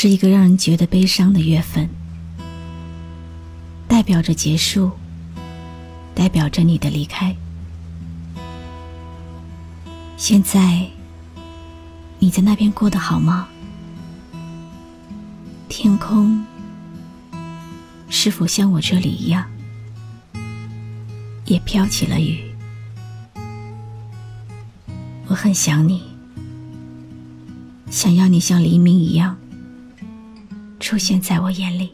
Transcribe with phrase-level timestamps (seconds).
[0.00, 1.88] 是一个让人觉得悲伤的月份，
[3.88, 4.92] 代表着结束，
[6.14, 7.34] 代表着你的离开。
[10.16, 10.86] 现在
[12.20, 13.48] 你在那边过得好吗？
[15.68, 16.46] 天空
[18.08, 19.50] 是否像我这里一样，
[21.44, 22.54] 也飘起了雨？
[25.26, 26.04] 我很想你。
[27.90, 29.36] 想要你像黎明一样
[30.88, 31.90] 出现在我眼里。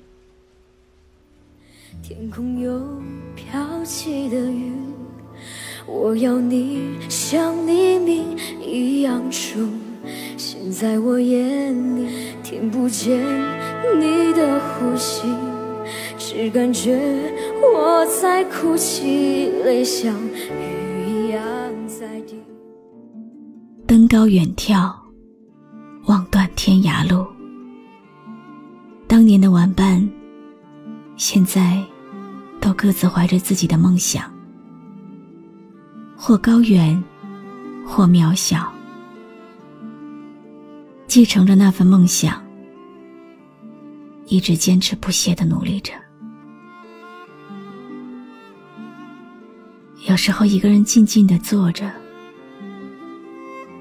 [2.01, 2.81] 天空有
[3.35, 4.71] 飘起的雨，
[5.85, 9.69] 我要你像黎明一样出
[10.37, 12.09] 现在我眼里。
[12.45, 13.19] 听不见
[13.99, 15.23] 你的呼吸，
[16.17, 16.97] 只感觉
[17.61, 21.43] 我在哭泣，泪像雨一样
[21.89, 22.39] 在滴。
[23.89, 24.95] 登高远眺。
[26.07, 27.04] 望断天涯
[31.45, 31.85] 在
[32.61, 34.33] 都各自怀着自己的梦想，
[36.17, 37.03] 或高远，
[37.87, 38.73] 或渺小，
[41.07, 42.43] 继承着那份梦想，
[44.27, 45.93] 一直坚持不懈的努力着。
[50.07, 51.91] 有时候一个人静静的坐着，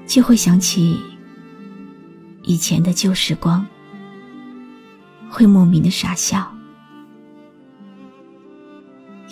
[0.06, 1.00] 就会想起。
[2.46, 3.66] 以前的旧时光，
[5.30, 6.53] 会莫名的傻笑，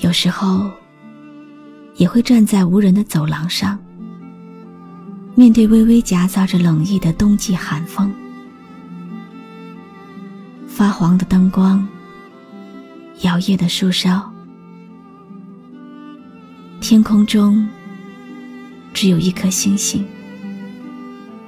[0.03, 0.69] 有时候
[1.95, 3.79] 也会站在无人的走廊上，
[5.37, 8.13] 面对微微夹杂着冷意的冬季寒风，
[10.67, 11.87] 发黄的灯光，
[13.21, 14.21] 摇曳的树梢，
[16.81, 17.65] 天空中
[18.93, 20.05] 只有一颗星星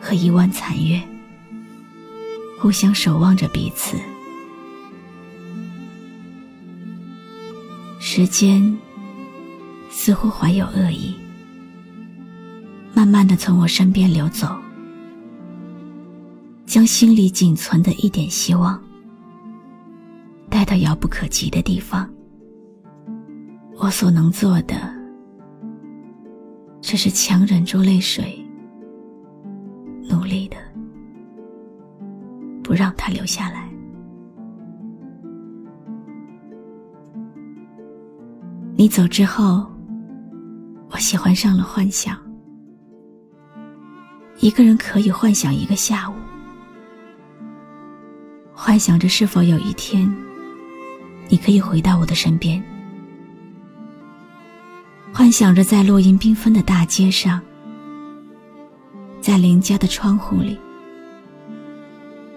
[0.00, 1.03] 和一弯残月。
[2.56, 3.97] 互相守望着彼此，
[8.16, 8.62] 时间
[9.91, 11.16] 似乎怀有恶意，
[12.94, 14.56] 慢慢的从我身边流走，
[16.64, 18.80] 将心里仅存的一点希望
[20.48, 22.08] 带到遥不可及的地方。
[23.78, 24.76] 我所能做的，
[26.81, 28.38] 只是强忍住泪水，
[30.08, 30.56] 努力的。
[32.62, 33.73] 不让他留下来。
[38.84, 39.64] 你走之后，
[40.90, 42.18] 我喜欢上了幻想。
[44.40, 46.12] 一个人可以幻想一个下午，
[48.52, 50.14] 幻想着是否有一天，
[51.30, 52.62] 你可以回到我的身边，
[55.14, 57.40] 幻想着在落英缤纷的大街上，
[59.18, 60.60] 在邻家的窗户里。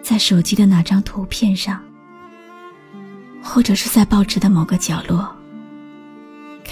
[0.01, 1.83] 在手机的哪张图片上，
[3.43, 5.29] 或者是在报纸的某个角落，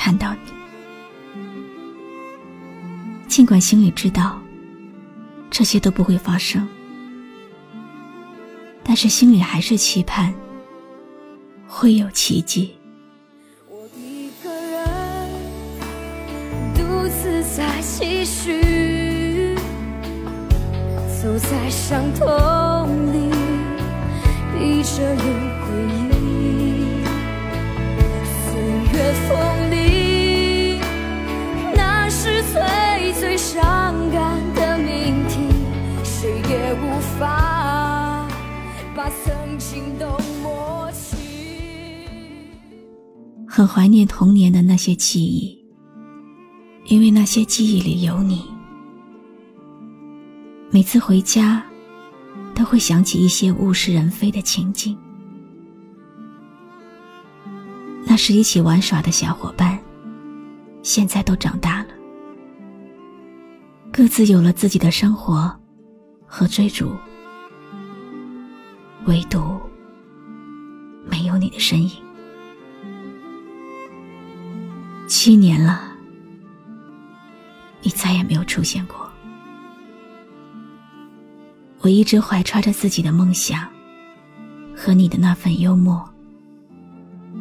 [0.05, 0.39] 看到你。
[3.27, 4.39] 尽管心里知道，
[5.49, 6.67] 这些都不会发生，
[8.83, 10.31] 但是心里还是期盼，
[11.67, 12.75] 会有奇迹。
[13.67, 15.27] 我一个人
[16.75, 19.55] 独自在继续
[21.19, 22.27] 走在伤痛
[23.11, 23.31] 里。
[24.53, 25.67] 闭着眼回
[25.99, 27.03] 忆，
[28.45, 28.53] 岁
[28.93, 28.95] 月
[29.27, 29.29] 风，
[32.35, 35.39] 是最最伤感的命题，
[36.03, 38.27] 谁也无法
[38.95, 40.05] 把曾经都
[40.41, 41.15] 抹去。
[43.47, 45.57] 很怀念童年的那些记忆，
[46.85, 48.45] 因为那些记忆里有你。
[50.71, 51.63] 每次回家。
[52.53, 54.97] 都会想起一些物是人非的情景，
[58.05, 59.77] 那时一起玩耍的小伙伴，
[60.81, 61.84] 现在都长大了，
[63.97, 65.49] 各自有了自己的生活
[66.25, 66.91] 和追逐，
[69.05, 69.57] 唯独
[71.09, 71.91] 没有你的身影。
[75.07, 75.81] 七年了，
[77.83, 79.09] 你再也没有出现过。
[81.79, 83.65] 我一直怀揣着自己的梦想，
[84.75, 86.03] 和你的那份幽默，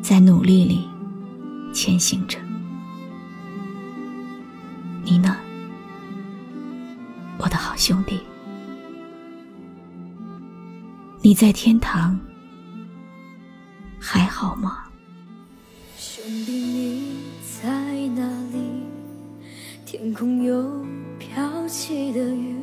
[0.01, 0.89] 在努力里
[1.73, 2.39] 前行着。
[5.03, 5.37] 你呢，
[7.77, 8.21] 兄弟？
[11.23, 12.19] 你在天堂
[13.99, 14.85] 还好吗？
[15.97, 17.69] 兄弟，你在
[18.15, 18.59] 哪里？
[19.87, 20.85] 天空有
[21.19, 22.57] 飘起的雨，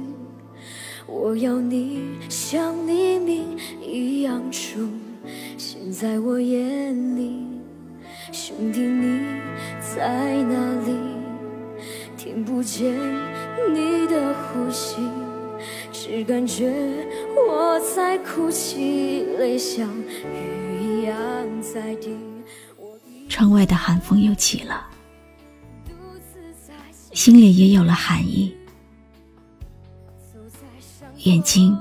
[1.07, 4.87] 我要你像黎明一样出
[5.57, 7.47] 现在我眼里。
[8.31, 9.19] 兄弟，你
[9.79, 10.55] 在哪
[10.85, 11.20] 里？
[12.23, 12.93] 听不见
[13.73, 14.97] 你的呼吸，
[15.91, 16.71] 只感觉
[17.35, 21.17] 我在哭泣，泪像雨一样
[21.63, 22.15] 在滴。
[23.27, 24.87] 窗外的寒风又起了，
[27.11, 28.55] 心里也有了寒意，
[31.23, 31.75] 眼睛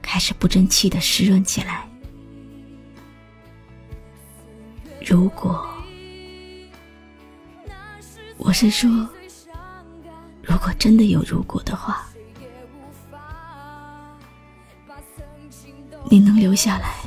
[0.00, 1.88] 开始不争气的湿润起来。
[5.04, 5.68] 如果，
[8.44, 8.90] 我是说，
[10.42, 12.04] 如果真的有如果的话，
[16.10, 17.01] 你能留下来？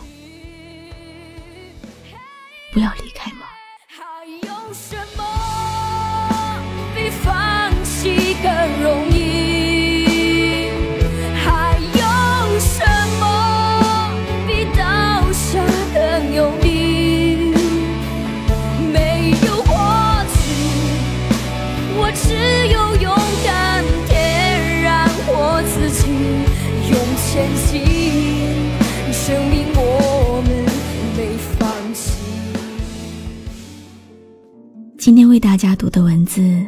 [35.06, 36.66] 今天为大家读的文字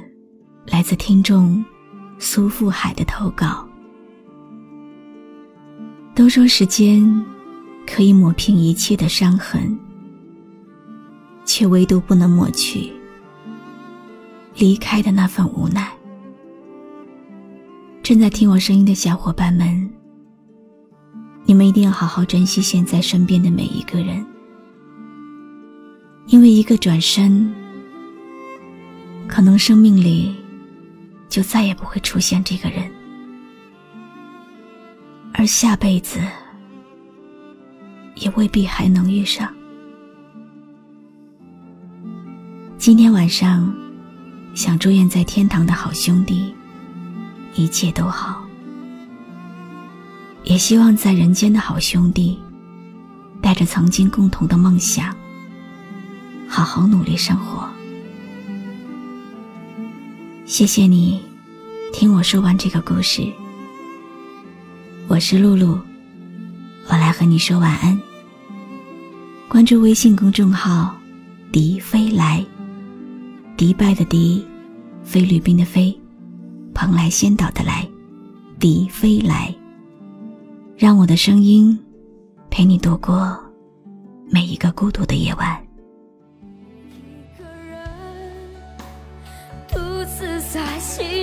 [0.67, 1.65] 来自听众
[2.19, 3.67] 苏富海的投稿。
[6.13, 7.03] 都说时间
[7.87, 9.75] 可以抹平一切的伤痕，
[11.45, 12.93] 却唯独不能抹去
[14.55, 15.91] 离开的那份无奈。
[18.03, 19.89] 正在听我声音的小伙伴们，
[21.43, 24.23] 你们一定要好好珍惜现在身边的每一个人，
[26.27, 27.51] 因为一个转身。
[29.27, 30.35] 可能生命里
[31.29, 32.89] 就再也不会出现这个人，
[35.33, 36.19] 而下辈子
[38.15, 39.53] 也未必还能遇上。
[42.77, 43.71] 今天晚上，
[44.55, 46.55] 想祝愿在天堂的好兄弟
[47.53, 48.41] 一切都好，
[50.43, 52.39] 也希望在人间的好兄弟
[53.41, 55.13] 带着曾经共同的梦想，
[56.47, 57.69] 好好努力生活。
[60.47, 61.21] 谢谢你，
[61.91, 63.29] 听我说完这个故事。
[65.09, 65.77] 我是露露，
[66.87, 67.99] 我来和你说晚安。
[69.49, 70.95] 关注微信公众号
[71.51, 72.41] “迪飞来”，
[73.57, 74.41] 迪拜的迪，
[75.03, 75.93] 菲律宾的菲，
[76.73, 77.85] 蓬莱仙岛的来，
[78.57, 79.53] 迪飞来。
[80.77, 81.77] 让我的声音
[82.49, 83.37] 陪你度过
[84.31, 85.66] 每一个孤独的夜晚。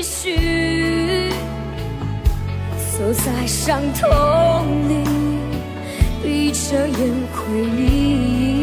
[0.05, 1.31] 续，
[2.77, 4.93] 锁在伤痛里，
[6.23, 6.99] 闭着眼
[7.33, 8.54] 回忆。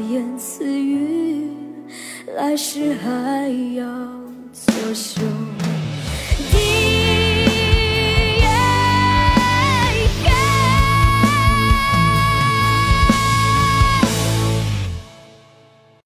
[0.00, 1.50] 言自语，
[2.34, 3.84] 来世还要
[4.52, 5.20] 作秀。